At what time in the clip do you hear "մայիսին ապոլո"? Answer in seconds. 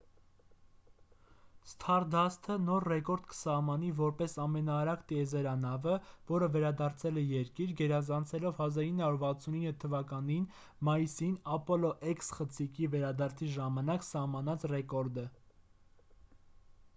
10.91-11.93